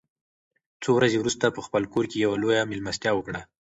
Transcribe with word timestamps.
څو 0.81 0.89
ورځې 0.97 1.17
وروسته 1.19 1.43
ده 1.47 1.55
په 1.55 1.61
خپل 1.67 1.83
کور 1.93 2.05
کې 2.09 2.17
یوه 2.25 2.37
لویه 2.41 2.69
مېلمستیا 2.71 3.11
وکړه. 3.15 3.41